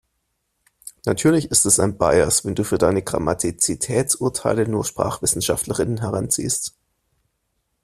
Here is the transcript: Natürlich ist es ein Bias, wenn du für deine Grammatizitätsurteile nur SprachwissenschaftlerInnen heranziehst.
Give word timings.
Natürlich 1.05 1.51
ist 1.51 1.67
es 1.67 1.79
ein 1.79 1.99
Bias, 1.99 2.43
wenn 2.43 2.55
du 2.55 2.63
für 2.63 2.79
deine 2.79 3.03
Grammatizitätsurteile 3.03 4.67
nur 4.67 4.83
SprachwissenschaftlerInnen 4.83 5.99
heranziehst. 5.99 6.73